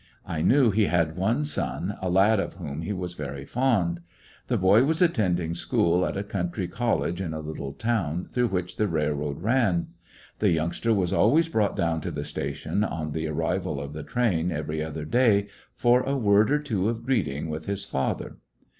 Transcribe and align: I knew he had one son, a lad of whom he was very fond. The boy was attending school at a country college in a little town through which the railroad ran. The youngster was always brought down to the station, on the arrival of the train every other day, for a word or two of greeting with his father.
I 0.25 0.41
knew 0.41 0.71
he 0.71 0.85
had 0.87 1.15
one 1.15 1.45
son, 1.45 1.93
a 2.01 2.09
lad 2.09 2.39
of 2.39 2.55
whom 2.55 2.81
he 2.81 2.91
was 2.91 3.13
very 3.13 3.45
fond. 3.45 3.99
The 4.47 4.57
boy 4.57 4.83
was 4.83 4.99
attending 4.99 5.53
school 5.53 6.07
at 6.07 6.17
a 6.17 6.23
country 6.23 6.67
college 6.67 7.21
in 7.21 7.35
a 7.35 7.39
little 7.39 7.73
town 7.73 8.27
through 8.33 8.47
which 8.47 8.77
the 8.77 8.87
railroad 8.87 9.43
ran. 9.43 9.89
The 10.39 10.49
youngster 10.49 10.91
was 10.91 11.13
always 11.13 11.49
brought 11.49 11.75
down 11.77 12.01
to 12.01 12.09
the 12.09 12.25
station, 12.25 12.83
on 12.83 13.11
the 13.11 13.27
arrival 13.27 13.79
of 13.79 13.93
the 13.93 14.01
train 14.01 14.51
every 14.51 14.83
other 14.83 15.05
day, 15.05 15.49
for 15.75 16.01
a 16.01 16.17
word 16.17 16.49
or 16.49 16.57
two 16.57 16.89
of 16.89 17.05
greeting 17.05 17.47
with 17.47 17.67
his 17.67 17.85
father. 17.85 18.37